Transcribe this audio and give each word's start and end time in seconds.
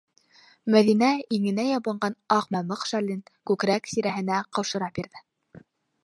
-Мәҙинә 0.75 1.09
иңенә 1.37 1.65
ябынған 1.65 2.15
аҡ 2.35 2.47
мамыҡ 2.55 2.85
шәлен 2.91 3.19
күкрәк 3.51 3.91
тирәһенә 3.91 4.39
ҡаушыра 4.59 4.89
бирҙе. 4.97 5.63